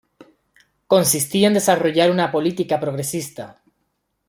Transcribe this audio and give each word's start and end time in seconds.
Consistía 0.93 1.45
en 1.49 1.53
desarrollar 1.53 2.09
una 2.09 2.31
política 2.31 2.79
progresista. 2.79 3.61